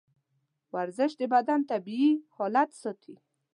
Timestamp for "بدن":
1.33-1.59